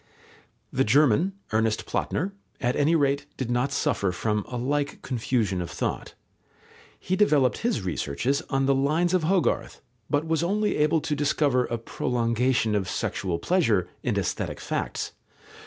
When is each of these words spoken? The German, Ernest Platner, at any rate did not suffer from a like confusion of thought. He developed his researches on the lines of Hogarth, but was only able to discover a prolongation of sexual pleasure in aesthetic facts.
The 0.73 0.83
German, 0.83 1.33
Ernest 1.53 1.85
Platner, 1.85 2.31
at 2.59 2.75
any 2.75 2.95
rate 2.95 3.27
did 3.37 3.51
not 3.51 3.71
suffer 3.71 4.11
from 4.11 4.43
a 4.47 4.57
like 4.57 4.99
confusion 5.03 5.61
of 5.61 5.69
thought. 5.69 6.15
He 6.99 7.15
developed 7.15 7.59
his 7.59 7.83
researches 7.83 8.41
on 8.49 8.65
the 8.65 8.73
lines 8.73 9.13
of 9.13 9.25
Hogarth, 9.25 9.79
but 10.09 10.25
was 10.25 10.41
only 10.41 10.77
able 10.77 11.01
to 11.01 11.15
discover 11.15 11.65
a 11.65 11.77
prolongation 11.77 12.73
of 12.73 12.89
sexual 12.89 13.37
pleasure 13.37 13.89
in 14.01 14.17
aesthetic 14.17 14.59
facts. 14.59 15.11